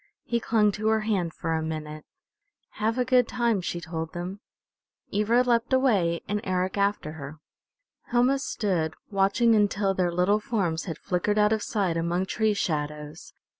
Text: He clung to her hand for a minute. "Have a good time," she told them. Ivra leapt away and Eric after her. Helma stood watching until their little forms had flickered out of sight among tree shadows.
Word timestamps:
He 0.23 0.39
clung 0.39 0.71
to 0.71 0.87
her 0.87 1.01
hand 1.01 1.31
for 1.31 1.53
a 1.53 1.61
minute. 1.61 2.05
"Have 2.79 2.97
a 2.97 3.05
good 3.05 3.27
time," 3.27 3.61
she 3.61 3.79
told 3.79 4.13
them. 4.13 4.39
Ivra 5.13 5.43
leapt 5.43 5.71
away 5.73 6.21
and 6.27 6.41
Eric 6.43 6.75
after 6.75 7.11
her. 7.11 7.37
Helma 8.07 8.39
stood 8.39 8.95
watching 9.11 9.53
until 9.55 9.93
their 9.93 10.11
little 10.11 10.39
forms 10.39 10.85
had 10.85 10.97
flickered 10.97 11.37
out 11.37 11.53
of 11.53 11.61
sight 11.61 11.97
among 11.97 12.25
tree 12.25 12.55
shadows. 12.55 13.31